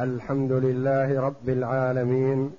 [0.00, 2.50] الحمد لله رب العالمين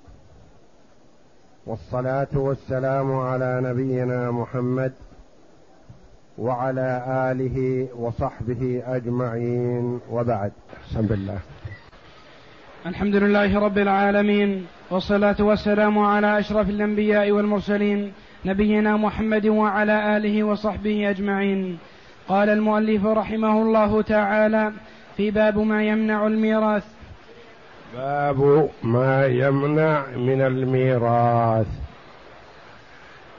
[1.66, 4.92] والصلاة والسلام على نبينا محمد
[6.38, 10.52] وعلى آله وصحبه أجمعين وبعد.
[10.90, 11.38] بسم الله
[12.86, 18.12] الحمد لله رب العالمين والصلاة والسلام على أشرف الأنبياء والمرسلين
[18.44, 21.78] نبينا محمد وعلى آله وصحبه أجمعين.
[22.28, 24.72] قال المؤلف رحمه الله تعالى
[25.16, 26.84] في باب ما يمنع الميراث
[27.96, 31.66] باب ما يمنع من الميراث.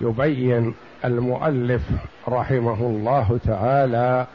[0.01, 1.81] يبين المؤلف
[2.27, 4.25] رحمه الله تعالى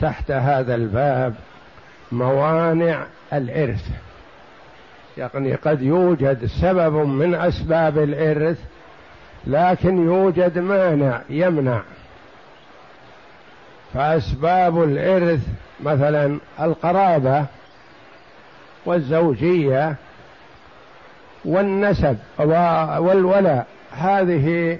[0.00, 1.34] تحت هذا الباب
[2.12, 3.90] موانع الإرث.
[5.18, 8.58] يعني قد يوجد سبب من أسباب الإرث
[9.46, 11.82] لكن يوجد مانع يمنع.
[13.94, 15.40] فأسباب الإرث
[15.80, 17.46] مثلا القرابة
[18.86, 19.94] والزوجية
[21.44, 22.16] والنسب
[22.98, 23.66] والولاء.
[23.92, 24.78] هذه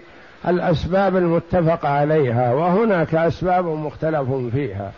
[0.48, 4.92] الأسباب المتفق عليها وهناك أسباب مختلف فيها.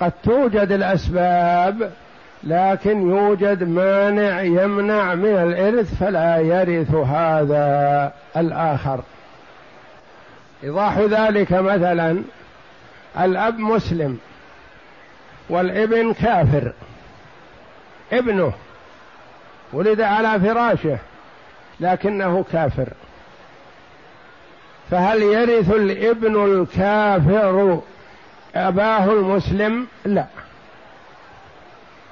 [0.00, 1.90] قد توجد الأسباب
[2.44, 9.00] لكن يوجد مانع يمنع من الإرث فلا يرث هذا الآخر.
[10.64, 12.22] إيضاح ذلك مثلا
[13.20, 14.18] الأب مسلم
[15.50, 16.72] والابن كافر.
[18.12, 18.52] ابنه
[19.72, 20.98] ولد على فراشه
[21.80, 22.88] لكنه كافر.
[24.90, 27.80] فهل يرث الابن الكافر
[28.54, 30.26] أباه المسلم؟ لا.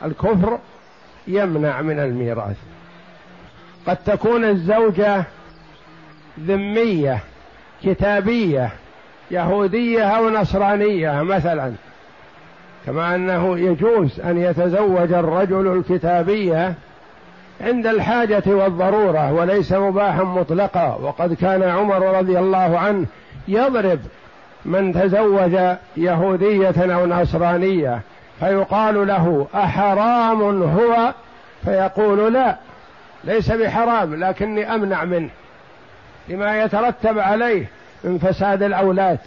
[0.05, 0.59] الكفر
[1.27, 2.57] يمنع من الميراث.
[3.87, 5.25] قد تكون الزوجة
[6.41, 7.19] ذمية
[7.83, 8.70] كتابية
[9.31, 11.73] يهودية أو نصرانية مثلا.
[12.87, 16.75] كما أنه يجوز أن يتزوج الرجل الكتابية
[17.61, 20.99] عند الحاجة والضرورة وليس مباحا مطلقا.
[21.03, 23.07] وقد كان عمر رضي الله عنه
[23.49, 24.01] يضرب
[24.65, 25.59] من تزوج
[25.97, 28.01] يهودية أو نصرانية
[28.41, 31.15] فيقال له أحرام هو؟
[31.65, 32.57] فيقول لا
[33.25, 35.31] ليس بحرام لكني أمنع منه.
[36.29, 37.67] لما يترتب عليه
[38.05, 39.19] من فساد الأولاد.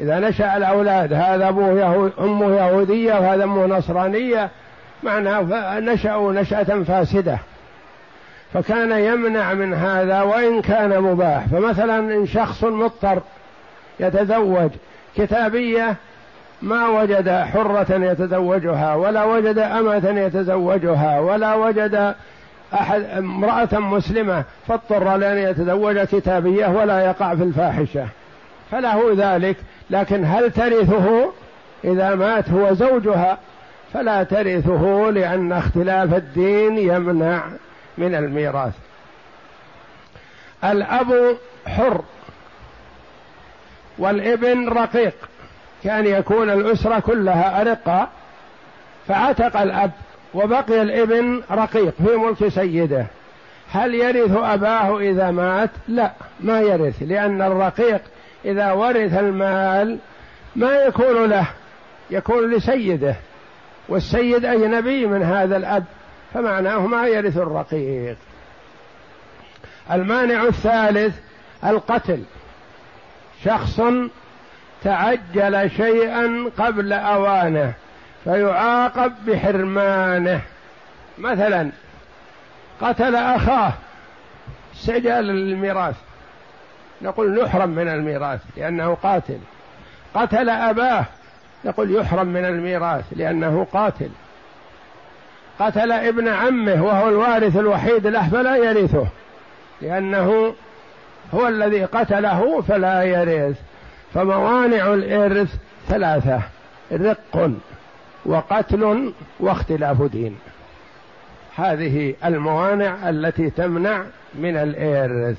[0.00, 4.50] إذا نشأ الأولاد هذا أبوه يهود أمه يهودية وهذا أمه نصرانية
[5.02, 7.38] معناه نشأوا نشأة فاسدة.
[8.52, 11.46] فكان يمنع من هذا وإن كان مباح.
[11.46, 13.22] فمثلا إن شخص مضطر
[14.00, 14.70] يتزوج
[15.16, 15.94] كتابية
[16.62, 22.14] ما وجد حرة يتزوجها ولا وجد أمة يتزوجها ولا وجد
[22.74, 28.06] أحد امرأة مسلمة فاضطر لأن يتزوج كتابية ولا يقع في الفاحشة.
[28.70, 29.56] فله ذلك
[29.90, 31.32] لكن هل ترثه؟
[31.84, 33.38] إذا مات هو زوجها
[33.94, 37.42] فلا ترثه لأن اختلاف الدين يمنع
[37.98, 38.72] من الميراث.
[40.64, 42.02] الأب حر
[43.98, 45.14] والابن رقيق
[45.84, 48.08] كان يكون الأسرة كلها ارقه
[49.08, 49.90] فعتق الأب
[50.34, 53.06] وبقي الابن رقيق في ملك سيده.
[53.70, 58.00] هل يرث أباه إذا مات؟ لا ما يرث لأن الرقيق
[58.46, 59.98] إذا ورث المال
[60.56, 61.46] ما يكون له
[62.10, 63.16] يكون لسيده
[63.88, 65.84] والسيد أجنبي من هذا الأب
[66.34, 68.16] فمعناه ما يرث الرقيق.
[69.92, 71.14] المانع الثالث
[71.64, 72.22] القتل.
[73.44, 73.80] شخص
[74.84, 77.72] تعجل شيئا قبل أوانه
[78.24, 80.40] فيعاقب بحرمانه.
[81.18, 81.70] مثلا
[82.80, 83.72] قتل أخاه
[84.74, 85.96] استعجال الميراث
[87.02, 89.38] نقول يحرم من الميراث لأنه قاتل.
[90.14, 91.04] قتل أباه
[91.64, 94.10] نقول يحرم من الميراث لأنه قاتل.
[95.58, 99.06] قتل ابن عمه وهو الوارث الوحيد له فلا يرثه
[99.82, 100.54] لأنه
[101.34, 103.56] هو الذي قتله فلا يرث.
[104.14, 105.54] فموانع الإرث
[105.88, 106.40] ثلاثة
[106.92, 107.50] رق
[108.24, 110.38] وقتل واختلاف دين.
[111.56, 114.02] هذه الموانع التي تمنع
[114.34, 115.36] من الإرث.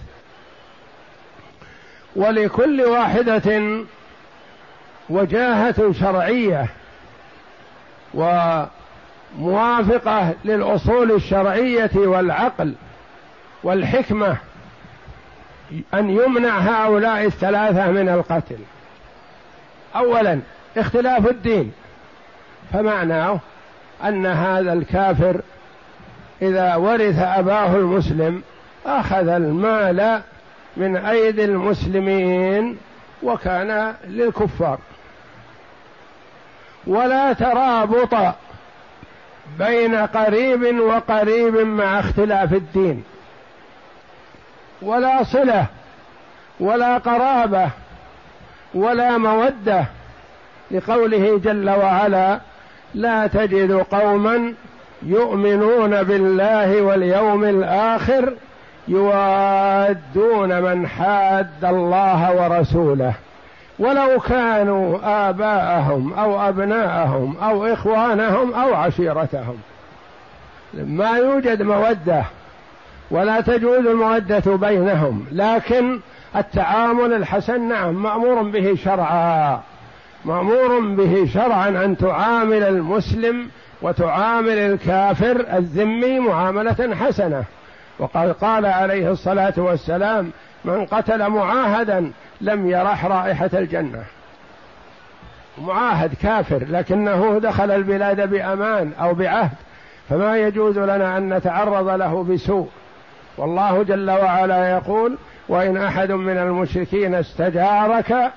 [2.18, 3.62] ولكل واحدة
[5.10, 6.68] وجاهة شرعية
[9.40, 12.74] وموافقة للأصول الشرعية والعقل
[13.64, 14.38] والحكمة
[15.94, 18.58] أن يمنع هؤلاء الثلاثة من القتل.
[19.96, 20.40] أولا
[20.78, 21.72] اختلاف الدين.
[22.74, 23.40] فمعناه
[24.04, 25.42] أن هذا الكافر
[26.42, 28.44] إذا ورث أباه المسلم
[28.86, 30.22] أخذ المال
[30.78, 32.78] من أيدي المسلمين
[33.24, 34.80] وكان للكفار.
[36.88, 38.16] ولا ترابط
[39.60, 43.04] بين قريب وقريب مع اختلاف الدين.
[44.82, 45.66] ولا صلة
[46.60, 47.70] ولا قرابة
[48.74, 49.86] ولا مودة
[50.72, 52.40] لقوله جل وعلا
[52.94, 54.54] لا تجد قوما
[55.04, 58.34] يؤمنون بالله واليوم الآخر
[58.88, 63.14] يوادون من حاد الله ورسوله
[63.80, 65.00] ولو كانوا
[65.30, 69.58] آباءهم أو أبناءهم أو إخوانهم أو عشيرتهم.
[70.74, 72.24] ما يوجد مودة
[73.12, 76.00] ولا تجوز المودة بينهم لكن
[76.36, 79.60] التعامل الحسن نعم مأمور به شرعا.
[80.26, 83.50] مأمور به شرعا أن تعامل المسلم
[83.82, 87.44] وتعامل الكافر الذمي معاملة حسنة.
[88.00, 90.32] وقد قال عليه الصلاة والسلام
[90.66, 92.12] من قتل معاهدا
[92.42, 94.04] لم يرح رائحة الجنة.
[95.58, 99.52] معاهد كافر لكنه دخل البلاد بأمان أو بعهد
[100.10, 102.70] فما يجوز لنا أن نتعرض له بسوء.
[103.38, 105.18] والله جل وعلا يقول
[105.50, 108.32] وإن أحد من المشركين استجارك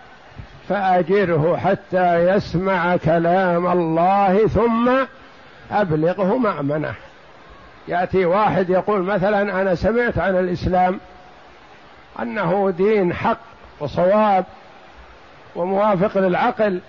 [0.68, 4.90] فأجره حتى يسمع كلام الله ثم
[5.72, 6.94] أبلغه مأمنة.
[7.88, 11.00] يأتي واحد يقول مثلا أنا سمعت عن الإسلام
[12.23, 13.38] أنه دين حق
[13.81, 14.44] وصواب
[15.56, 16.81] وموافق للعقل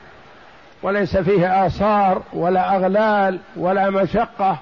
[0.83, 4.57] وليس فيه آثار ولا أغلال ولا مشقة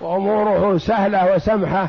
[0.00, 1.88] وأموره سهلة وسمحة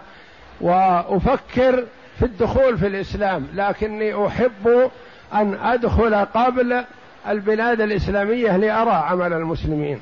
[0.62, 1.86] وأفكر
[2.20, 4.92] في الدخول في الإسلام لكني أحب
[5.34, 6.84] أن أدخل قبل
[7.28, 10.02] البلاد الإسلامية لأرى عمل المسلمين.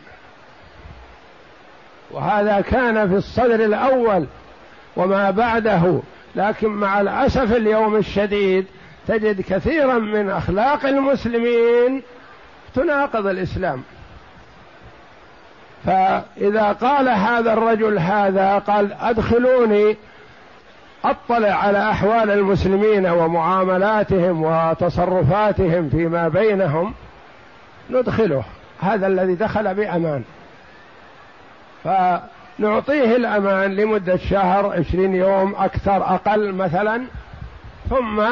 [2.11, 4.25] وهذا كان في الصدر الأول
[4.95, 6.01] وما بعده
[6.35, 8.65] لكن مع الأسف اليوم الشديد
[9.07, 12.03] تجد كثيرا من أخلاق المسلمين
[12.75, 13.83] تناقض الإسلام.
[15.85, 19.97] فإذا قال هذا الرجل هذا قال أدخلوني
[21.05, 26.93] أطلع على أحوال المسلمين ومعاملاتهم وتصرفاتهم فيما بينهم
[27.89, 28.43] ندخله.
[28.81, 30.23] هذا الذي دخل بأمان.
[31.83, 37.01] فنعطيه الأمان لمدة شهر عشرين يوم أكثر أقل مثلا.
[37.89, 38.23] ثم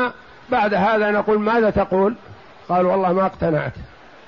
[0.52, 2.16] بعد هذا نقول ماذا تقول؟
[2.70, 3.74] قال والله ما اقتنعت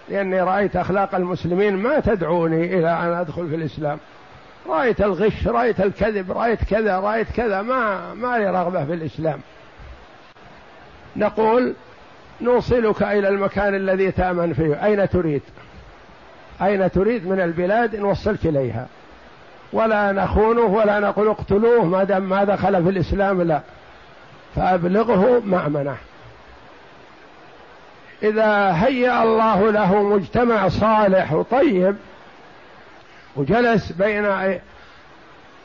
[0.10, 3.98] لأني رأيت أخلاق المسلمين ما تدعوني إلى أن أدخل في الإسلام.
[4.70, 9.40] رأيت الغش رأيت الكذب رأيت كذا رأيت كذا ما ما لي رغبة في الإسلام.
[11.16, 11.74] نقول
[12.42, 14.86] نوصلك إلى المكان الذي تأمن فيه.
[14.86, 15.42] أين تريد؟
[16.62, 18.88] أين تريد من البلاد؟ نوصلك إليها.
[19.74, 23.62] ولا نخونه ولا نقول اقتلوه ما دام ما دخل في الإسلام لا.
[24.56, 25.96] فأبلغه مأمنة.
[28.24, 31.96] إذا هيأ الله له مجتمع صالح وطيب
[33.36, 34.26] وجلس بين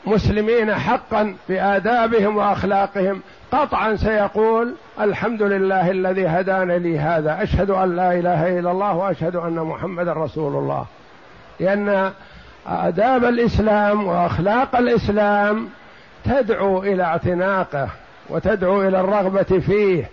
[0.05, 3.21] مسلمين حقا بآدابهم وأخلاقهم
[3.51, 9.35] قطعا سيقول الحمد لله الذي هدانا لي هذا أشهد أن لا إله إلا الله وأشهد
[9.35, 10.85] أن محمدا رسول الله.
[11.59, 12.11] لأن
[12.67, 15.69] آداب الإسلام وأخلاق الإسلام
[16.23, 17.89] تدعو إلى اعتناقه
[18.29, 20.09] وتدعو إلى الرغبة فيه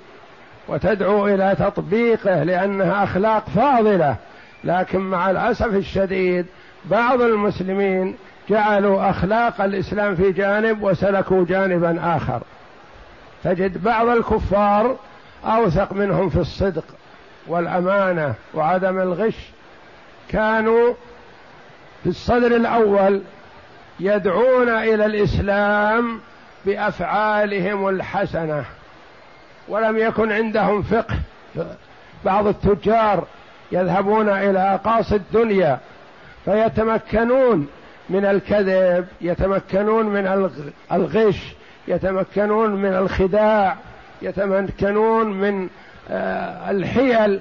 [0.68, 4.16] وتدعو إلى تطبيقه لأنها أخلاق فاضلة.
[4.64, 6.46] لكن مع الأسف الشديد
[6.84, 8.16] بعض المسلمين
[8.50, 12.40] جعلوا أخلاق الإسلام في جانب وسلكوا جانبا آخر.
[13.44, 14.96] تجد بعض الكفار
[15.44, 16.84] أوثق منهم في الصدق
[17.46, 19.50] والأمانة وعدم الغش.
[20.28, 20.94] كانوا
[22.02, 23.22] في الصدر الأول
[24.00, 26.20] يدعون إلى الإسلام
[26.66, 28.64] بأفعالهم الحسنة
[29.68, 31.16] ولم يكن عندهم فقه.
[32.24, 33.24] بعض التجار
[33.72, 35.78] يذهبون إلى أقاصي الدنيا
[36.44, 37.68] فيتمكنون
[38.08, 40.52] من الكذب يتمكنون من
[40.92, 41.54] الغش
[41.88, 43.76] يتمكنون من الخداع
[44.22, 45.68] يتمكنون من
[46.10, 47.40] آه، الحيل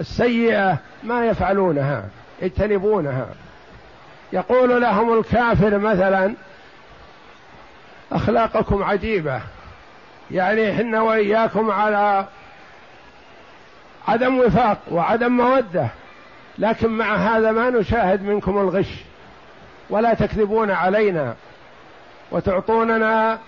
[0.00, 2.04] السيئة ما يفعلونها.
[2.42, 3.26] يجتنبونها.
[4.32, 6.34] يقول لهم الكافر مثلا
[8.12, 9.40] أخلاقكم عجيبة.
[10.30, 12.26] يعني إحنا وإياكم على
[14.08, 15.88] عدم وفاق وعدم مودة.
[16.58, 18.90] لكن مع هذا ما نشاهد منكم الغش.
[19.90, 21.34] ولا تكذبون علينا.
[22.30, 23.38] وتعطوننا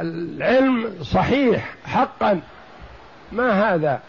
[0.00, 2.40] العلم صحيح حقا.
[3.32, 4.00] ما هذا؟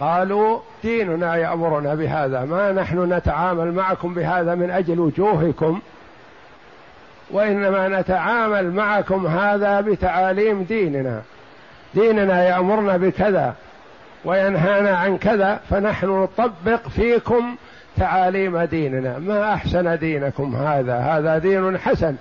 [0.00, 5.80] قالوا ديننا يامرنا بهذا ما نحن نتعامل معكم بهذا من أجل وجوهكم
[7.30, 11.22] وإنما نتعامل معكم هذا بتعاليم ديننا.
[11.94, 13.54] ديننا يأمرنا بكذا
[14.24, 17.56] وينهانا عن كذا فنحن نطبق فيكم
[17.96, 19.18] تعاليم ديننا.
[19.18, 22.16] ما أحسن دينكم هذا؟ هذا دين حسن.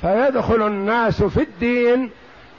[0.00, 2.10] فيدخل الناس في الدين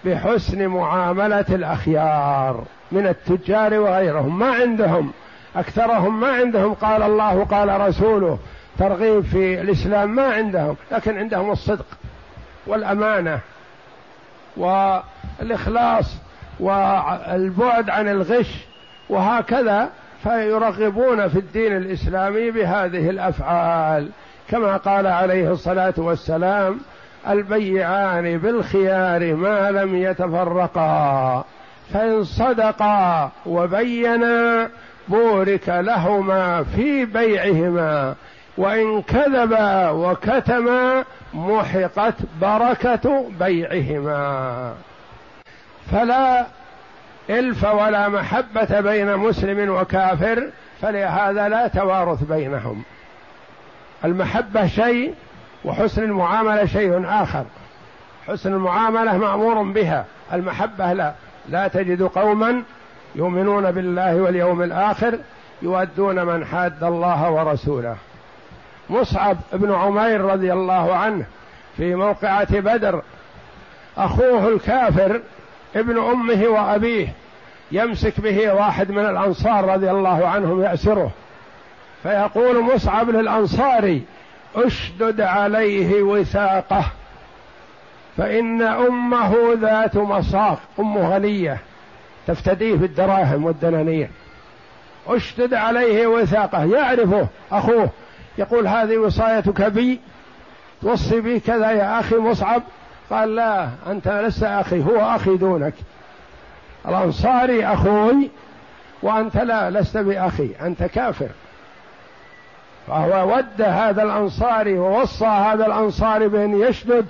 [0.06, 4.40] بحسن معاملة الأخيار من التجار وغيرهم.
[4.40, 5.12] ما عندهم
[5.56, 6.74] أكثرهم ما عندهم.
[6.74, 8.40] قال الله قال رسوله
[8.80, 11.86] ترغيب في الإسلام ما عندهم لكن عندهم الصدق
[12.68, 13.40] والأمانة
[14.58, 16.18] والإخلاص
[16.60, 18.66] والبعد عن الغش
[19.10, 19.90] وهكذا
[20.24, 24.10] فيرغبون في الدين الإسلامي بهذه الأفعال.
[24.50, 26.80] كما قال عليه الصلاة والسلام
[27.28, 31.46] البيعان بالخيار ما لم يتفرقا.
[31.94, 34.70] فإن صدقا وبينا
[35.08, 38.16] بورك لهما في بيعهما.
[38.58, 41.04] وإن كذبا وكتما
[41.34, 44.74] محقت بركة بيعهما.
[45.92, 46.46] فلا
[47.30, 50.50] إلف ولا محبة بين مسلم وكافر
[50.82, 52.84] فلهذا لا توارث بينهم.
[54.06, 55.14] المحبة شيء
[55.66, 57.46] وحسن المعاملة شيء آخر.
[58.28, 60.06] حسن المعاملة مأمور بها.
[60.34, 61.14] المحبة لا.
[61.50, 62.64] لا تجد قوما
[63.16, 65.20] يؤمنون بالله واليوم الآخر
[65.62, 67.96] يؤدون من حاد الله ورسوله.
[68.90, 71.26] مصعب بن عمير رضي الله عنه
[71.78, 73.02] في موقعة بدر
[73.98, 75.22] أخوه الكافر
[75.76, 77.14] ابن أمه وأبيه
[77.72, 81.12] يمسك به واحد من الأنصار رضي الله عنهم يأسره.
[82.04, 84.04] فيقول مصعب للأنصاري
[84.56, 86.86] اشدد عليه وثاقه
[88.18, 91.58] فإن أمه ذات مصاغ أم غنية
[92.28, 94.10] تفتديه بالدراهم والدنانير.
[95.08, 97.90] اشدد عليه وثاقه يعرفه أخوه
[98.38, 100.00] يقول هذه وصايتك بي
[100.82, 102.64] توصي بي كذا يا أخي مصعب.
[103.10, 105.74] قال لا أنت لست أخي هو أخي دونك.
[106.88, 108.30] الأنصاري أخوي
[109.02, 111.30] وأنت لا لست بأخي أنت كافر.
[112.88, 117.06] فهو ود هذا الأنصاري ووصى هذا الأنصاري بأن يشدد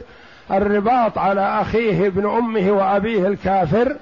[0.52, 3.96] الرباط على أخيه ابن أمه وأبيه الكافر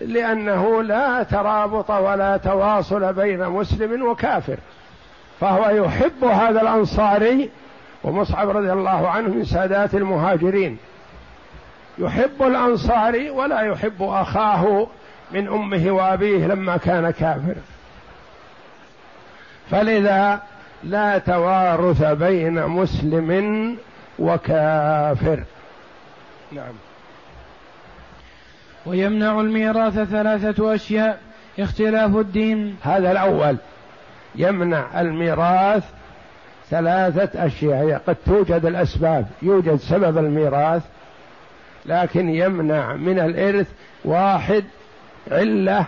[0.00, 4.56] لأنه لا ترابط ولا تواصل بين مسلم وكافر.
[5.40, 7.50] فهو يحب هذا الأنصاري
[8.04, 10.78] ومصعب رضي الله عنه من سادات المهاجرين.
[11.98, 14.86] يحب الأنصاري ولا يحب أخاه
[15.30, 17.54] من أمه وأبيه لما كان كافر.
[19.70, 20.40] فلذا
[20.84, 23.76] لا توارث بين مسلم
[24.18, 25.44] وكافر.
[26.52, 26.72] نعم.
[28.86, 31.18] ويمنع الميراث ثلاثة أشياء
[31.58, 32.76] اختلاف الدين.
[32.82, 33.56] هذا الأول.
[34.34, 35.84] يمنع الميراث
[36.70, 38.02] ثلاثة أشياء.
[38.06, 40.82] قد توجد الأسباب يوجد سبب الميراث
[41.86, 43.66] لكن يمنع من الإرث
[44.04, 44.64] واحد
[45.30, 45.86] علة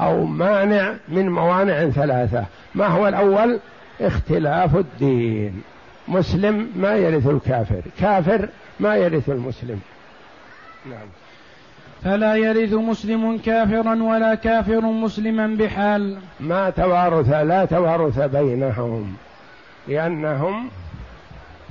[0.00, 2.44] أو مانع من موانع ثلاثة.
[2.74, 3.60] ما هو الأول؟
[4.00, 5.62] اختلاف الدين.
[6.08, 7.82] مسلم ما يرث الكافر.
[8.00, 8.48] كافر
[8.80, 9.80] ما يرث المسلم.
[10.90, 11.08] نعم.
[12.04, 16.18] فلا يرث مسلم كافرا ولا كافر مسلما بحال.
[16.40, 19.16] ما توارث لا توارث بينهم.
[19.88, 20.68] لأنهم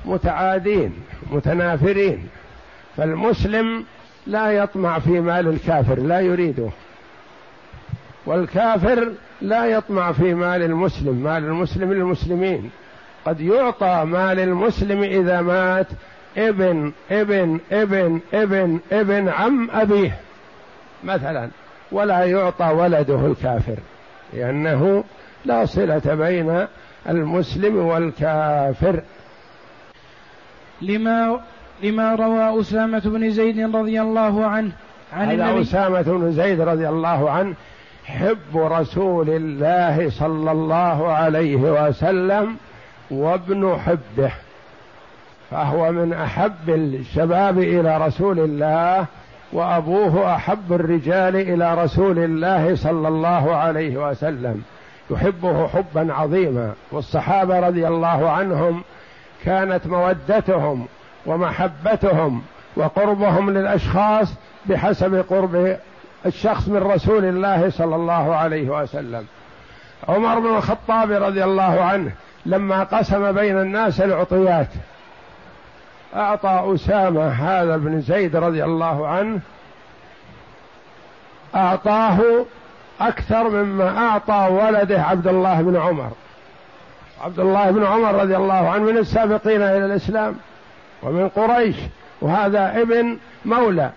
[0.06, 0.94] متعادين
[1.32, 2.28] متنافرين.
[2.98, 3.86] فالمسلم
[4.28, 6.70] لا يطمع في مال الكافر لا يريده.
[8.26, 9.12] والكافر
[9.42, 12.70] لا يطمع في مال المسلم مال المسلم للمسلمين.
[13.26, 15.88] قد يعطى مال المسلم إذا مات
[16.38, 20.20] ابن ابن ابن ابن ابن عم أبيه
[21.04, 21.50] مثلا
[21.92, 23.78] ولا يعطى ولده الكافر
[24.34, 25.04] لأنه
[25.46, 26.68] لا صلة بين
[27.10, 29.02] المسلم والكافر.
[30.82, 31.40] لما
[31.84, 34.72] لما روى أسامة بن زيد رضي الله عنه
[35.14, 37.56] عن هذا أسامة بن زيد رضي الله عنه
[38.10, 42.56] حب رسول الله صلى الله عليه وسلم
[43.12, 44.32] وابن حبه
[45.52, 49.06] فهو من أحب الشباب إلى رسول الله
[49.54, 54.62] وأبوه أحب الرجال إلى رسول الله صلى الله عليه وسلم.
[55.12, 56.74] يحبه حبا عظيما.
[56.92, 58.84] والصحابة رضي الله عنهم
[59.46, 60.86] كانت مودتهم
[61.26, 62.42] ومحبتهم
[62.76, 64.34] وقربهم للأشخاص
[64.66, 65.78] بحسب قرب
[66.26, 69.26] الشخص من رسول الله صلى الله عليه وسلم.
[70.10, 72.12] عمر بن الخطاب رضي الله عنه
[72.46, 74.68] لما قسم بين الناس العطيات
[76.16, 79.40] أعطى أسامة هذا بن زيد رضي الله عنه
[81.56, 82.46] أعطاه
[83.02, 86.10] أكثر مما أعطى ولده عبد الله بن عمر.
[87.22, 90.36] عبد الله بن عمر رضي الله عنه من السابقين إلى الإسلام
[91.04, 91.76] ومن قريش
[92.22, 93.92] وهذا ابن مولى.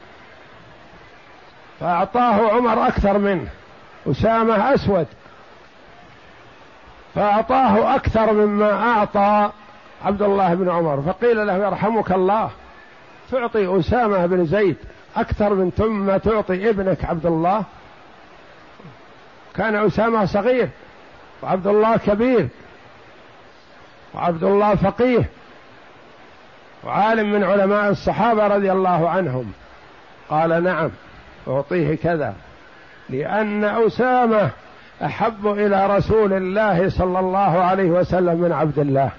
[1.83, 3.47] فأعطاه عمر أكثر منه
[4.07, 5.07] أسامة أسود.
[7.15, 9.51] فأعطاه أكثر مما أعطى
[10.05, 11.03] عبد الله بن عمر.
[11.03, 12.51] فقيل له يرحمك الله
[13.31, 14.77] تعطي أسامة بن زيد
[15.17, 17.63] أكثر من ثم تعطي ابنك عبد الله.
[19.57, 20.69] كان أسامة صغير
[21.43, 22.49] وعبد الله كبير
[24.15, 25.25] وعبد الله فقيه
[26.85, 29.53] وعالم من علماء الصحابة رضي الله عنهم.
[30.31, 30.91] قال نعم.
[31.49, 32.35] أعطيه كذا.
[33.11, 34.51] لأن أسامة
[35.05, 39.11] أحب إلى رسول الله صلى الله عليه وسلم من عبد الله.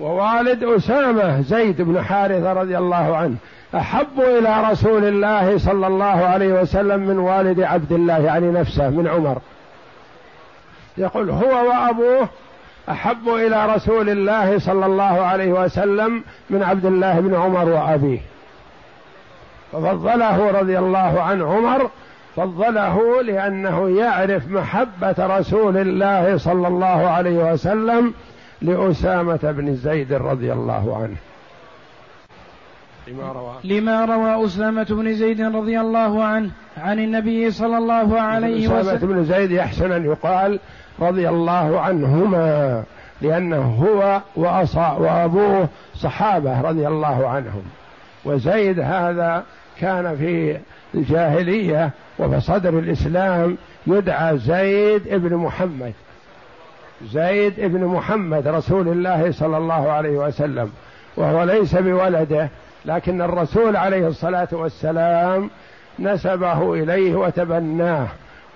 [0.00, 3.36] ووالد أسامة زيد بن حارثة رضي الله عنه
[3.74, 9.08] أحب إلى رسول الله صلى الله عليه وسلم من والد عبد الله يعني نفسه من
[9.08, 9.38] عمر.
[10.98, 12.28] يقول هو وأبوه
[12.90, 18.20] أحب إلى رسول الله صلى الله عليه وسلم من عبد الله بن عمر وأبيه.
[19.72, 21.90] ففضله رضي الله عن عمر
[22.36, 28.14] فضله لأنه يعرف محبة رسول الله صلى الله عليه وسلم
[28.62, 31.16] لأسامة بن زيد رضي الله عنه.
[33.08, 38.68] لما روى لما روى أسامة بن زيد رضي الله عنه عن النبي صلى الله عليه
[38.68, 38.78] وسلم.
[38.78, 40.58] أسامة بن زيد يحسن أن يقال
[41.00, 42.82] رضي الله عنهما
[43.20, 47.62] لأنه هو وأصا وأبوه صحابة رضي الله عنهم.
[48.24, 49.44] وزيد هذا
[49.82, 50.56] كان في
[50.94, 55.92] الجاهلية وفي صدر الإسلام يدعى زيد ابن محمد.
[57.04, 60.70] زيد ابن محمد رسول الله صلى الله عليه وسلم
[61.16, 62.48] وهو ليس بولده
[62.84, 65.50] لكن الرسول عليه الصلاة والسلام
[65.98, 68.06] نسبه إليه وتبناه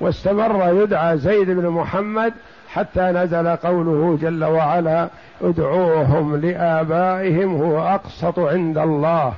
[0.01, 2.33] واستمر يدعى زيد بن محمد
[2.69, 5.09] حتى نزل قوله جل وعلا
[5.43, 9.33] ادعوهم لآبائهم هو أقسط عند الله.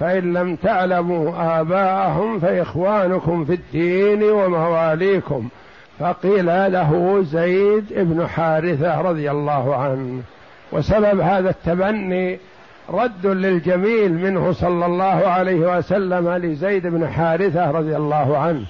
[0.00, 5.48] فإن لم تعلموا آباءهم فإخوانكم في الدين ومواليكم.
[5.98, 10.22] فقيل له زيد بن حارثة رضي الله عنه.
[10.72, 12.38] وسبب هذا التبني
[12.90, 18.64] رد للجميل منه صلى الله عليه وسلم لزيد بن حارثة رضي الله عنه.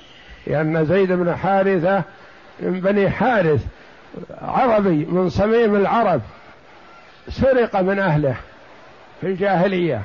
[0.47, 2.03] لأن زيد بن حارثة
[2.61, 3.64] من بني حارث
[4.43, 6.21] عربي من صميم العرب
[7.29, 8.37] سرق من أهله
[9.21, 10.03] في الجاهلية.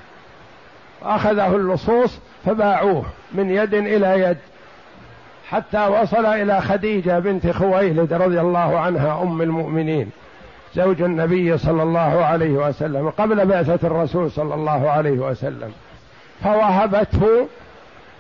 [1.06, 4.38] أخذه اللصوص فباعوه من يد إلى يد
[5.50, 10.10] حتى وصل إلى خديجة بنت خويلد رضي الله عنها أم المؤمنين
[10.76, 15.72] زوج النبي صلى الله عليه وسلم قبل بعثة الرسول صلى الله عليه وسلم
[16.44, 17.48] فوهبته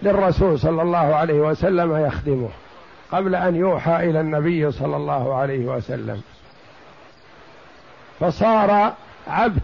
[0.02, 2.50] للرسول صلى الله عليه وسلم يخدمه
[3.12, 6.22] قبل أن يوحى إلى النبي صلى الله عليه وسلم.
[8.20, 8.94] فصار
[9.28, 9.62] عبد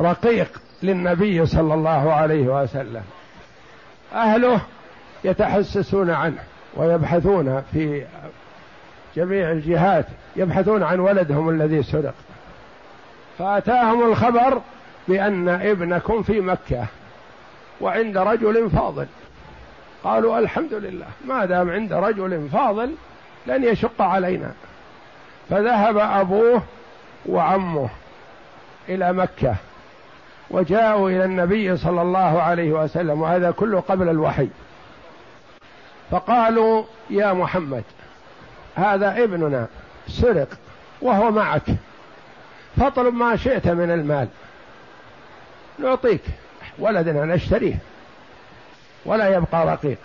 [0.00, 0.60] رقيق.
[0.86, 3.02] للنبي صلى الله عليه وسلم.
[4.14, 4.60] أهله
[5.24, 6.38] يتحسسون عنه
[6.74, 8.04] ويبحثون في
[9.16, 12.14] جميع الجهات يبحثون عن ولدهم الذي سرق.
[13.38, 14.60] فأتاهم الخبر
[15.08, 16.86] بأن ابنكم في مكة
[17.80, 19.06] وعند رجل فاضل.
[20.04, 22.94] قالوا الحمد لله ما دام عند رجل فاضل
[23.46, 24.50] لن يشق علينا.
[25.50, 26.62] فذهب أبوه
[27.26, 27.88] وعمه
[28.88, 29.54] إلى مكة.
[30.50, 34.48] وجاءوا إلى النبي صلى الله عليه وسلم وهذا كله قبل الوحي.
[36.10, 37.84] فقالوا يا محمد
[38.76, 39.66] هذا ابننا
[40.08, 40.48] سرق
[41.02, 41.62] وهو معك
[42.76, 44.28] فاطلب ما شئت من المال
[45.78, 46.22] نعطيك
[46.78, 47.78] ولدنا نشتريه
[49.04, 49.98] ولا يبقى رقيق.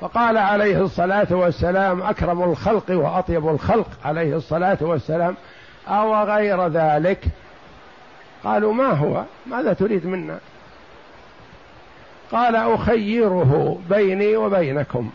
[0.00, 3.88] فقال عليه الصلاة والسلام أكرم الخلق وأطيب الخلق.
[4.04, 5.36] عليه الصلاة والسلام
[5.88, 7.24] أو غير ذلك؟
[8.48, 10.38] قالوا ما هو؟ ماذا تريد منا؟
[12.32, 15.10] قال أخيره بيني وبينكم.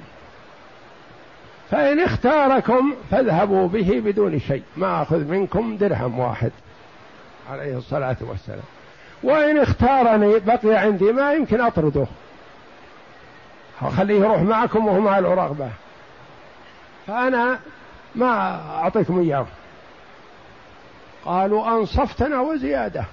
[1.71, 6.51] فإن اختاركم فاذهبوا به بدون شيء ما أخذ منكم درهم واحد.
[7.51, 8.63] عليه الصلاة والسلام.
[9.23, 12.07] وإن اختارني بقي عندي ما يمكن أطرده.
[13.97, 15.69] خليه يروح معكم وهو ما له رغبه
[17.07, 17.59] فأنا
[18.15, 19.45] ما أعطيكم إياه.
[21.25, 23.05] قالوا أنصفتنا وزيادة.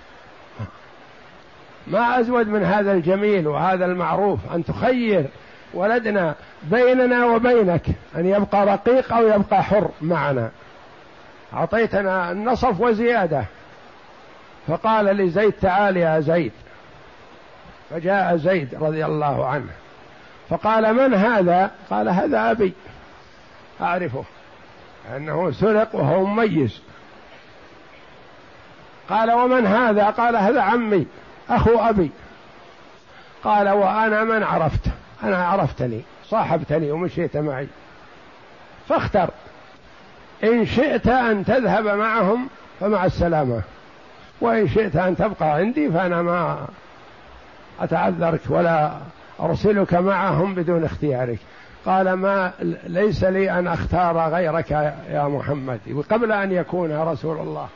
[1.86, 5.26] ما أزود من هذا الجميل وهذا المعروف أن تخير
[5.74, 10.50] ولدنا بيننا وبينك أن يبقى رقيق أو يبقى حر معنا.
[11.54, 13.44] أعطيتنا النصف وزيادة.
[14.68, 16.52] فقال لزيد تعال يا زيد.
[17.90, 19.70] فجاء زيد رضي الله عنه.
[20.48, 22.72] فقال من هذا؟ قال هذا أبي.
[23.80, 24.24] أعرفه.
[25.16, 26.82] أنه سرق وهو مميز
[29.08, 31.06] قال ومن هذا؟ قال هذا عمي.
[31.50, 32.10] أخو أبي.
[33.44, 34.86] قال وأنا من عرفت؟
[35.22, 37.68] أنا عرفتني صاحبتني ومشيت معي.
[38.88, 39.30] فاختر.
[40.44, 42.48] إن شئت أن تذهب معهم
[42.80, 43.60] فمع السلامة.
[44.40, 46.66] وإن شئت أن تبقى عندي فأنا ما
[47.80, 48.92] أتعذرك ولا
[49.40, 51.38] أرسلك معهم بدون اختيارك.
[51.86, 52.52] قال ما
[52.86, 54.70] ليس لي أن أختار غيرك
[55.10, 56.04] يا محمد.
[56.10, 57.68] قبل أن يكون رسول الله.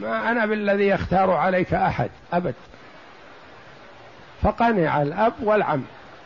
[0.00, 2.54] ما أنا بالذي يختار عليك أحد أبد.
[4.42, 5.82] فقنع الأب والعم.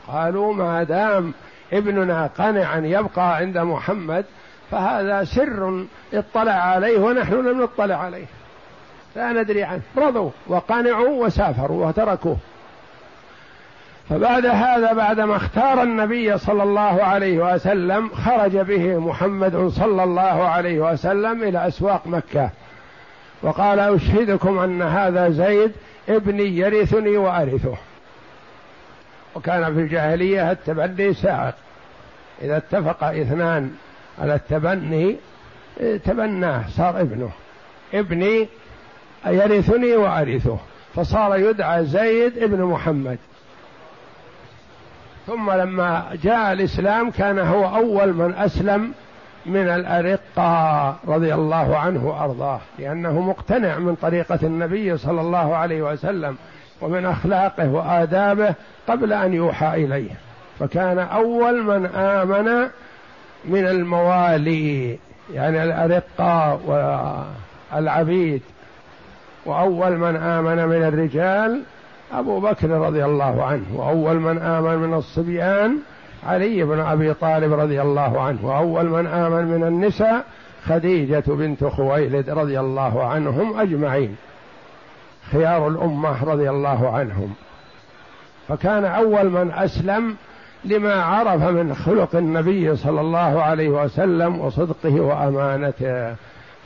[0.09, 1.35] قالوا ما دام
[1.73, 4.25] ابننا قنعا يبقى عند محمد
[4.71, 8.27] فهذا سر اطلع عليه ونحن لم نطلع عليه.
[9.17, 9.83] لا ندري عنه.
[9.97, 12.37] رضوا وقنعوا وسافروا وتركوه.
[14.09, 20.81] فبعد هذا بعدما اختار النبي صلى الله عليه وسلم خرج به محمد صلى الله عليه
[20.81, 22.51] وسلم إلى أسواق مكة.
[23.43, 25.73] وقال أشهدكم أن هذا زيد
[26.09, 27.77] ابني يرثني وأرثه.
[29.35, 31.55] وكان في الجاهلية التبني سائق
[32.43, 33.71] إذا اتفق اثنان
[34.19, 35.17] على التبني
[36.05, 37.31] تبناه صار ابنه.
[37.95, 38.49] ابني
[39.27, 40.59] يرثني وأرثه.
[40.95, 43.19] فصار يدعى زيد ابن محمد.
[45.27, 48.93] ثم لما جاء الإسلام كان هو أول من أسلم
[49.47, 56.37] من الارقه رضي الله عنه وأرضاه لأنه مقتنع من طريقة النبي صلى الله عليه وسلم
[56.81, 58.55] ومن أخلاقه وآدابه
[58.89, 60.11] قبل أن يوحى إليه.
[60.59, 62.69] فكان أول من آمن
[63.45, 64.99] من الموالي
[65.35, 66.61] يعني الارقه
[67.73, 68.43] والعبيد.
[69.47, 71.63] وأول من آمن من الرجال
[72.13, 75.79] أبو بكر رضي الله عنه وأول من آمن من الصبيان
[76.27, 78.47] علي بن أبي طالب رضي الله عنه.
[78.47, 80.25] وأول من آمن من النساء
[80.65, 84.17] خديجة بنت خويلد رضي الله عنهم أجمعين.
[85.33, 87.35] خيار الأمة رضي الله عنهم.
[88.49, 90.17] فكان أول من أسلم
[90.65, 96.15] لما عرف من خلق النبي صلى الله عليه وسلم وصدقه وأمانته.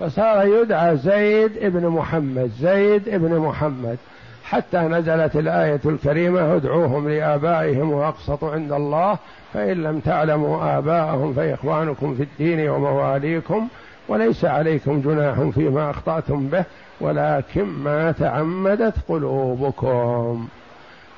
[0.00, 3.96] فصار يدعى زيد ابن محمد زيد ابن محمد.
[4.44, 9.18] حتى نزلت الآية الكريمة ادعوهم لآبائهم وأقسط عند الله
[9.56, 13.68] فإن لم تعلموا آباءهم فإخوانكم في الدين ومواليكم
[14.08, 16.64] وليس عليكم جناح فيما أخطأتم به
[17.00, 20.48] ولكن ما تعمدت قلوبكم.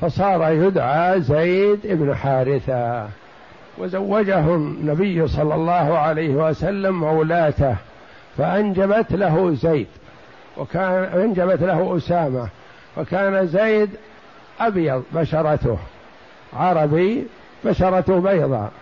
[0.01, 3.09] فصار يدعى زيد بن حارثة.
[3.79, 7.77] وزوجه النبي صلى الله عليه وسلم مولاته
[8.37, 9.88] فأنجبت له زيد
[10.57, 12.48] وكان أنجبت له أسامة
[12.96, 13.90] وكان زيد
[14.61, 15.79] أبيض بشرته
[16.57, 17.27] عربي
[17.64, 18.72] بشرته بيضاء.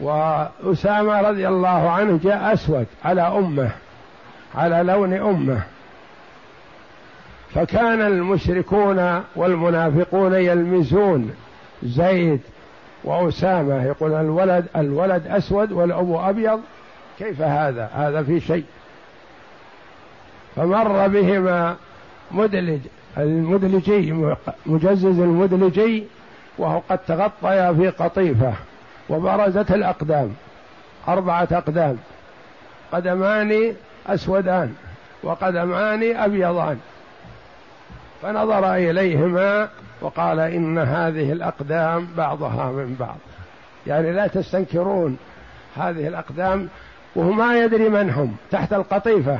[0.00, 3.70] وأسامة رضي الله عنه جاء أسود على أمه
[4.54, 5.62] على لون أمه.
[7.54, 11.34] فكان المشركون والمنافقون يلمزون
[11.82, 12.40] زيد
[13.04, 16.60] وأسامة يقول الولد الولد أسود والأبو أبيض
[17.18, 18.64] كيف هذا؟ هذا في شيء.
[20.56, 21.76] فمر بهما
[22.30, 22.80] مدلج
[23.18, 24.14] المدلجي
[24.66, 26.04] مجزز المدلجي
[26.60, 28.52] وهو قد تغطي في قطيفة
[29.10, 30.34] وبرزت الأقدام
[31.08, 31.96] أربعة أقدام
[32.92, 33.74] قدمان
[34.06, 34.74] أسودان
[35.22, 36.78] وقدمان أبيضان.
[38.22, 39.68] فنظر إليهما
[40.00, 43.16] وقال إن هذه الأقدام بعضها من بعض.
[43.86, 45.18] يعني لا تستنكرون
[45.76, 46.68] هذه الأقدام
[47.16, 49.38] وهو ما يدري من هم تحت القطيفة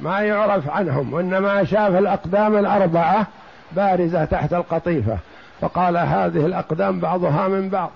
[0.00, 3.26] ما يعرف عنهم وإنما شاف الأقدام الأربعة
[3.72, 5.18] بارزة تحت القطيفة.
[5.60, 7.90] فقال هذه الأقدام بعضها من بعض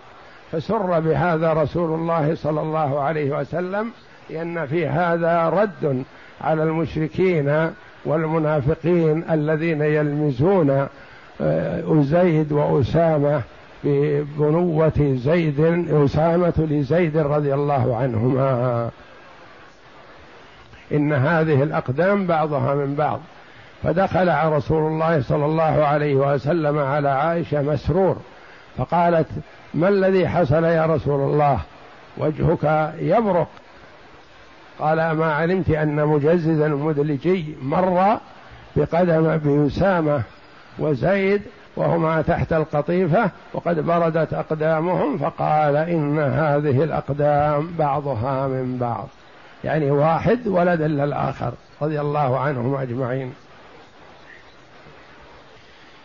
[0.52, 3.90] فسر بهذا رسول الله صلى الله عليه وسلم
[4.30, 6.04] لأن في هذا رد
[6.40, 7.70] على المشركين
[8.04, 10.86] والمنافقين الذين يلمزون
[11.40, 13.42] آه، زيد وأسامة
[13.84, 18.90] ببنوة زيد أسامة لزيد رضي الله عنهما.
[20.92, 23.20] إن هذه الأقدام بعضها من بعض.
[23.82, 28.16] فدخل رسول الله صلى الله عليه وسلم على عائشة مسرور
[28.76, 29.26] فقالت
[29.74, 31.58] ما الذي حصل يا رسول الله؟
[32.18, 33.48] وجهك يبرق.
[34.78, 38.18] قال ما علمت أن مجززا مدلجي مر
[38.76, 40.22] بقدم بأسامة
[40.78, 41.42] وزيد
[41.76, 49.08] وهما تحت القطيفة وقد بردت أقدامهم فقال إن هذه الأقدام بعضها من بعض.
[49.64, 53.32] يعني واحد ولد إلا الآخر رضي الله عنهم أجمعين.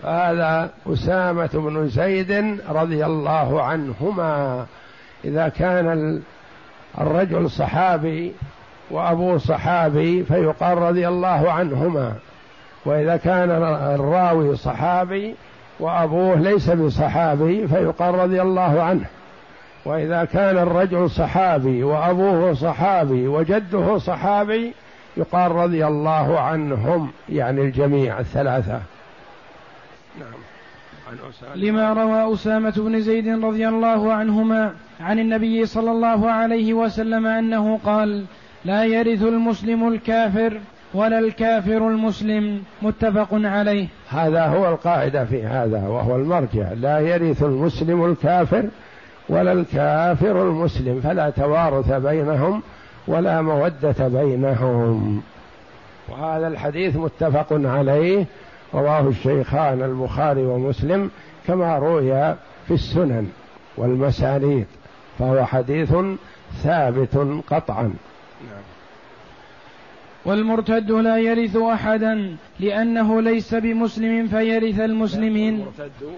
[0.04, 4.66] هذا أسامة بن زيد رضي الله عنهما.
[5.26, 6.22] إذا كان
[7.02, 8.34] الرجل صحابي
[8.92, 12.14] وأبوه صحابي فيقال رضي الله عنهما.
[12.86, 13.52] وإذا كان
[13.96, 15.36] الراوي صحابي
[15.80, 19.06] وأبوه ليس بصحابي فيقال رضي الله عنه.
[19.86, 24.74] وإذا كان الرجل صحابي وأبوه صحابي وجده صحابي
[25.18, 28.82] يقال رضي الله عنهم يعني الجميع الثلاثة.
[30.20, 30.34] نعم.
[31.10, 31.56] عن أسامة.
[31.56, 37.78] لما روى أسامة بن زيد رضي الله عنهما عن النبي صلى الله عليه وسلم أنه
[37.78, 38.26] قال
[38.66, 40.60] لا يرث المسلم الكافر
[40.94, 42.64] ولا الكافر المسلم.
[42.82, 43.88] متفق عليه.
[44.10, 46.72] هذا هو القاعدة في هذا وهو المرجع.
[46.74, 48.66] لا يرث المسلم الكافر
[49.30, 52.62] ولا الكافر المسلم فلا توارث بينهم
[53.08, 55.22] ولا مودة بينهم.
[56.10, 58.26] وهذا الحديث متفق عليه.
[58.76, 61.12] رواه الشيخان البخاري ومسلم
[61.48, 62.36] كما روي
[62.68, 63.28] في السنن
[63.78, 64.66] والمسانيد
[65.20, 65.94] فهو حديث
[66.64, 67.84] ثابت قطعا.
[67.84, 68.64] نعم.
[70.26, 75.54] والمرتد لا يرث احدا لأنه ليس بمسلم فيرث المسلمين.
[75.54, 76.18] المرتد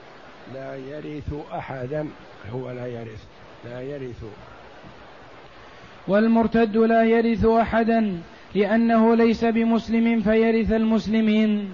[0.54, 2.08] لا يرث احدا
[2.54, 3.24] هو لا يرث
[3.66, 4.24] لا يرث.
[6.08, 8.18] والمرتد لا يرث احدا
[8.56, 11.70] لأنه ليس بمسلم فيرث المسلمين.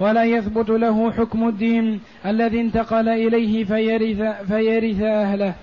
[0.00, 5.54] ولا يثبت له حكم الدين الذي انتقل إليه فيرث, فيرث أهله.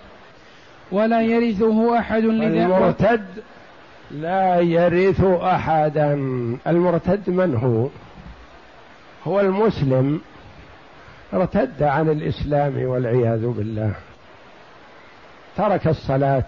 [0.92, 3.26] ولا يرثه أحد المرتد
[4.12, 6.14] لا يرث أحدا.
[6.68, 7.88] المرتد من هو؟
[9.28, 10.22] هو المسلم.
[11.34, 13.92] ارتد عن الإسلام والعياذ بالله.
[15.58, 16.44] ترك الصلاة.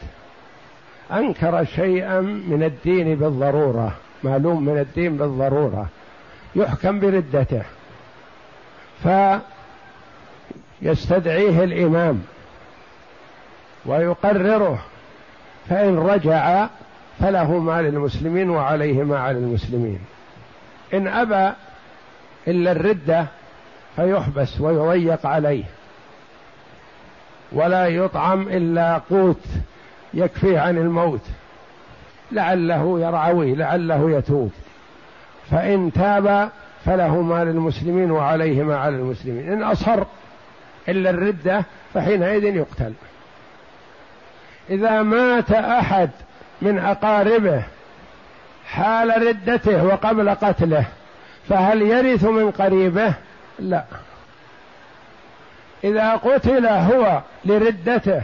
[1.12, 3.96] أنكر شيئا من الدين بالضرورة.
[4.24, 5.88] معلوم من الدين بالضرورة.
[6.56, 7.63] يحكم بردته.
[10.82, 12.24] فيستدعيه الإمام
[13.86, 14.80] ويقرره.
[15.70, 16.68] فإن رجع
[17.20, 20.00] فله ما للمسلمين وعليه ما على المسلمين.
[20.94, 21.54] إن أبى
[22.48, 23.26] إلا الردة
[23.96, 25.63] فيحبس ويضيق عليه.
[27.52, 29.46] ولا يطعم إلا قوت
[30.13, 31.26] يكفي عن الموت.
[32.32, 34.52] لعله يرعوي لعله يتوب.
[35.51, 36.49] فإن تاب
[36.86, 39.51] فله ما للمسلمين وعليه ما على المسلمين.
[39.53, 40.03] إن أصر
[40.89, 42.93] إلا الردة فحينئذ يقتل.
[44.69, 46.10] إذا مات أحد
[46.62, 47.63] من أقاربه
[48.65, 50.86] حال ردته وقبل قتله
[51.49, 53.13] فهل يرث من قريبه؟
[53.60, 53.84] لا.
[55.84, 58.21] إذا قتل هو لردته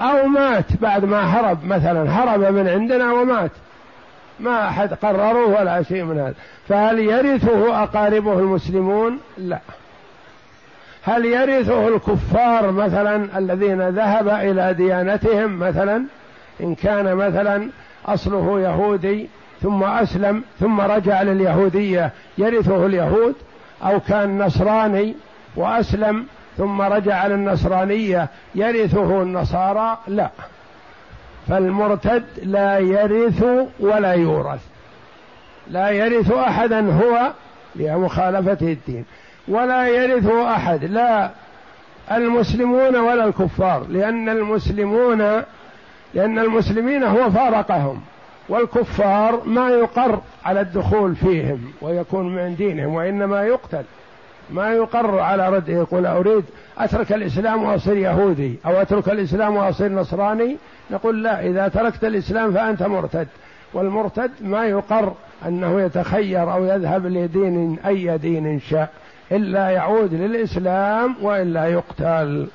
[0.00, 3.50] أو مات بعد ما هرب مثلا هرب من عندنا ومات
[4.40, 6.34] ما أحد قرروه ولا شيء من هذا.
[6.68, 9.58] فهل يرثه أقاربه المسلمون؟ لا.
[11.02, 16.04] هل يرثه الكفار مثلا الذين ذهب إلى ديانتهم مثلا؟
[16.60, 17.68] إن كان مثلا
[18.06, 19.28] أصله يهودي
[19.62, 23.34] ثم أسلم ثم رجع لليهودية يرثه اليهود؟
[23.82, 25.14] أو كان نصراني
[25.56, 26.26] وأسلم
[26.58, 30.30] ثم رجع للنصرانية يرثه النصارى؟ لا.
[31.48, 33.44] فالمرتد لا يرث
[33.80, 34.60] ولا يورث.
[35.70, 37.32] لا يرث أحدا هو
[37.76, 39.04] لمخالفته الدين.
[39.48, 41.30] ولا يرث أحد لا
[42.12, 45.18] المسلمون ولا الكفار لأن المسلمون
[46.14, 48.00] لأن المسلمين هو فارقهم.
[48.48, 53.84] والكفار ما يقر على الدخول فيهم ويكون من دينهم وإنما يقتل.
[54.52, 56.44] ما يقر على رده يقول أريد
[56.78, 60.56] أترك الإسلام وأصير يهودي أو أترك الإسلام وأصير نصراني؟
[60.90, 63.28] نقول لا إذا تركت الإسلام فأنت مرتد.
[63.74, 65.12] والمرتد ما يقر
[65.46, 68.90] أنه يتخير أو يذهب لدين أي دين شاء
[69.32, 72.48] إلا يعود للإسلام وإلا يقتل.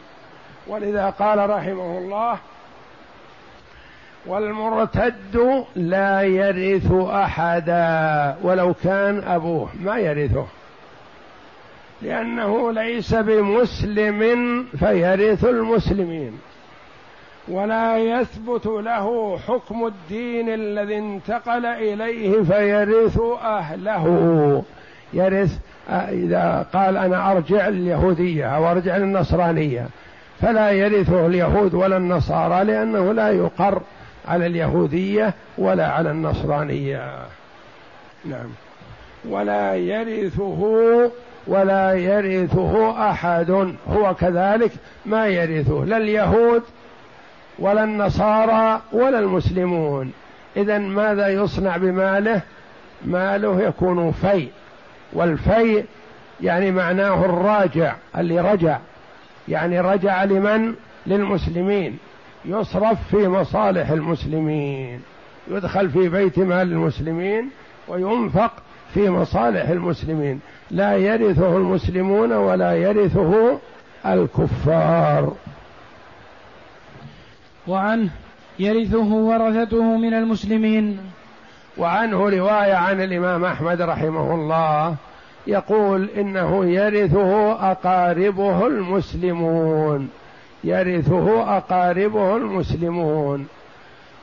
[0.67, 2.37] ولذا قال رحمه الله
[4.25, 10.45] والمرتد لا يرث أحدا ولو كان أبوه ما يرثه؟
[12.01, 16.39] لأنه ليس بمسلم فيرث المسلمين.
[17.47, 24.63] ولا يثبت له حكم الدين الذي انتقل إليه فيرث أهله.
[25.13, 25.57] يرث
[25.89, 29.87] إذا قال أنا أرجع لليهوديه أو أرجع للنصرانيه
[30.41, 33.81] فلا يرثه اليهود ولا النصارى لأنه لا يقر
[34.27, 37.11] على اليهودية ولا على النصرانية.
[38.25, 38.49] نعم.
[39.29, 41.11] ولا يرثه
[41.47, 43.75] ولا يرثه أحد.
[43.89, 44.71] هو كذلك
[45.05, 46.63] ما يرثه لا اليهود
[47.59, 50.11] ولا النصارى ولا المسلمون.
[50.57, 52.41] اذا ماذا يصنع بماله؟
[53.05, 54.47] ماله يكون في
[55.13, 55.83] والفي
[56.41, 58.77] يعني معناه الراجع اللي رجع.
[59.47, 60.73] يعني رجع لمن؟
[61.07, 61.97] للمسلمين.
[62.45, 65.01] يصرف في مصالح المسلمين.
[65.47, 67.49] يدخل في بيت مال المسلمين
[67.87, 68.51] وينفق
[68.93, 70.39] في مصالح المسلمين.
[70.71, 73.59] لا يرثه المسلمون ولا يرثه
[74.05, 75.33] الكفار.
[77.67, 78.09] وعنه
[78.59, 80.99] يرثه ورثته من المسلمين.
[81.77, 84.95] وعنه رواية عن الإمام أحمد رحمه الله.
[85.47, 90.09] يقول إنه يرثه أقاربه المسلمون.
[90.63, 93.47] يرثه أقاربه المسلمون.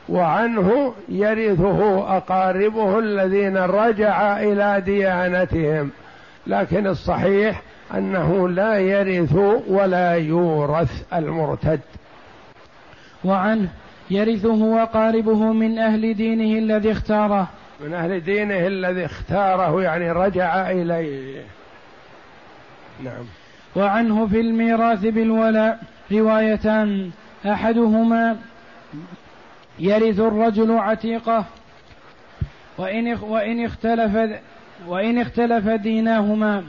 [0.09, 5.91] وعنه يرثه أقاربه الذين رجع إلى ديانتهم.
[6.47, 7.63] لكن الصحيح
[7.95, 9.35] أنه لا يرث
[9.69, 11.81] ولا يورث المرتد.
[13.25, 13.69] وعنه
[14.11, 17.49] يرثه وقاربه من أهل دينه الذي اختاره.
[17.81, 21.43] من أهل دينه الذي اختاره يعني رجع إليه.
[23.05, 23.25] نعم.
[23.77, 25.79] وعنه في الميراث بالولاء
[26.13, 27.11] روايتان.
[27.47, 28.37] أحدهما
[29.79, 31.45] يرث الرجل عتيقه
[32.79, 34.41] وإن وإن اختلف
[34.89, 36.65] وإن اختلف ديناهما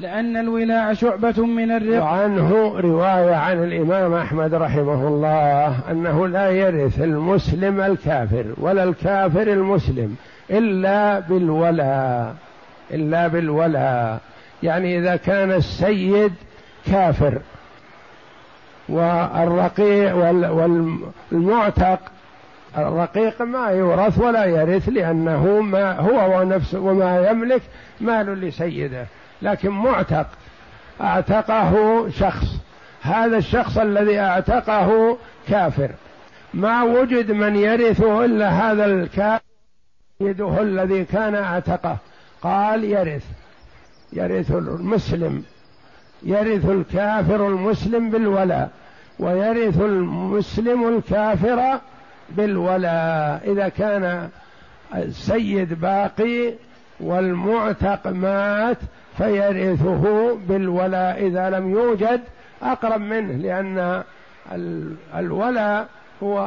[0.00, 2.02] لأن الولاء شعبة من الرق.
[2.02, 10.16] وعنه رواية عن الإمام أحمد رحمه الله أنه لا يرث المسلم الكافر ولا الكافر المسلم
[10.50, 12.34] إلا بالولاء
[12.90, 14.20] إلا بالولاء.
[14.62, 16.32] يعني إذا كان السيد
[16.86, 17.38] كافر
[18.88, 20.14] والرقيع
[21.32, 22.00] والمعتق
[22.78, 27.62] الرقيق ما يورث ولا يرث لأنه ما هو ونفسه وما يملك
[28.00, 29.06] مال لسيده
[29.42, 30.26] لكن معتق
[31.00, 32.46] أعتقه شخص.
[33.02, 35.90] هذا الشخص الذي أعتقه كافر.
[36.54, 39.40] ما وجد من يرثه إلا هذا الكافر
[40.60, 41.96] الذي كان أعتقه.
[42.42, 43.24] قال يرث
[44.12, 45.44] يرث المسلم
[46.22, 48.70] يرث الكافر المسلم بالولاء
[49.18, 51.80] ويرث المسلم الكافر
[52.28, 54.28] بالولاء إذا كان
[54.94, 56.52] السيد باقي
[57.00, 58.78] والمعتق مات
[59.18, 62.20] فيرثه بالولاء إذا لم يوجد
[62.62, 64.02] أقرب منه لأن
[65.16, 65.86] الولاء
[66.22, 66.46] هو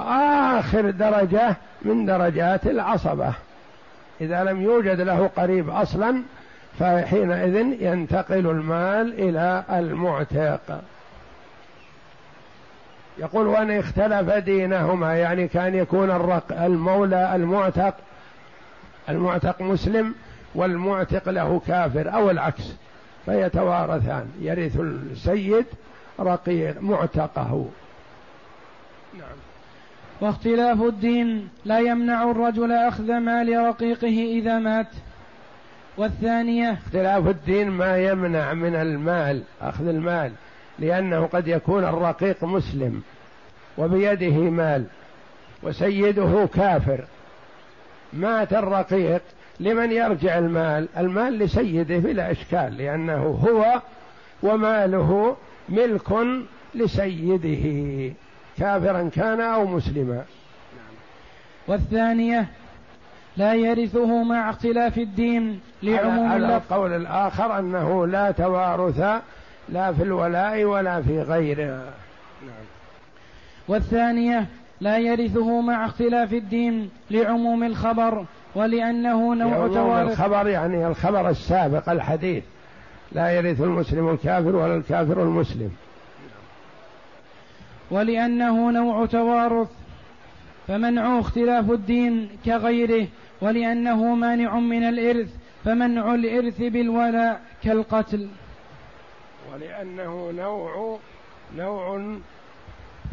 [0.59, 3.33] آخر درجة من درجات العصبة.
[4.21, 6.23] إذا لم يوجد له قريب أصلا
[6.79, 10.81] فحينئذ ينتقل المال إلى المعتق.
[13.19, 17.93] يقول وأن اختلف دينهما يعني كان يكون الرق المولى المعتق
[19.09, 20.15] المعتق مسلم
[20.55, 22.73] والمعتق له كافر أو العكس
[23.25, 24.25] فيتوارثان.
[24.41, 25.65] يرث السيد
[26.19, 27.65] رقيق معتقه.
[29.17, 29.37] نعم.
[30.21, 34.87] واختلاف الدين لا يمنع الرجل أخذ مال رقيقه إذا مات.
[35.97, 40.31] والثانية اختلاف الدين ما يمنع من المال أخذ المال.
[40.79, 43.01] لأنه قد يكون الرقيق مسلم
[43.77, 44.85] وبيده مال
[45.63, 47.03] وسيده كافر.
[48.13, 49.21] مات الرقيق
[49.59, 53.81] لمن يرجع المال المال لسيده بلا إشكال لأنه هو
[54.43, 55.37] وماله
[55.69, 56.09] ملك
[56.75, 58.13] لسيده
[58.57, 60.23] كافرا كان أو مسلما.
[61.67, 62.45] والثانية
[63.37, 69.21] لا يرثه مع اختلاف الدين لعموم على القول الآخر أنه لا توارث
[69.71, 71.83] لا في الولاء ولا في غيره.
[72.41, 72.65] نعم.
[73.67, 74.45] والثانية
[74.81, 80.11] لا يرثه مع اختلاف الدين لعموم الخبر ولأنه نوع توارث.
[80.11, 82.43] الخبر يعني الخبر السابق الحديث.
[83.11, 85.71] لا يرث المسلم الكافر ولا الكافر المسلم.
[87.91, 89.67] ولأنه نوع توارث
[90.67, 93.07] فمنع اختلاف الدين كغيره
[93.41, 95.27] ولأنه مانع من الإرث
[95.65, 98.27] فمنع الإرث بالولاء كالقتل.
[99.53, 100.99] ولأنه نوع
[101.57, 102.17] نوع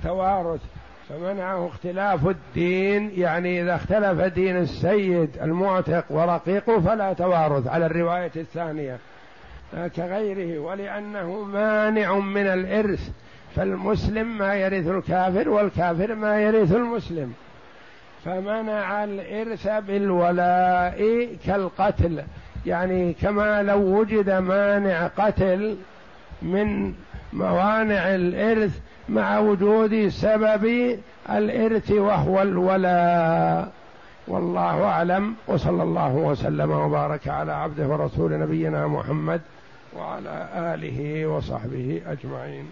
[0.03, 0.61] توارث
[1.09, 8.99] فمنعه اختلاف الدين يعني إذا اختلف دين السيد المعتق ورقيقه فلا توارث على الرواية الثانية.
[9.97, 13.11] كغيره ولأنه مانع من الإرث
[13.57, 17.33] فالمسلم ما يرث الكافر والكافر ما يرث المسلم.
[18.25, 22.23] فمنع الإرث بالولاء كالقتل
[22.67, 25.77] يعني كما لو وجد مانع قتل
[26.43, 26.93] من
[27.33, 30.97] موانع الإرث مع وجود سبب
[31.31, 33.73] الإرث وهو الولاء.
[34.29, 35.35] والله أعلم.
[35.47, 39.41] وصلى الله وسلم وبارك على عبده ورسول نبينا محمد
[39.97, 42.67] وعلى آله وصحبه أجمعين.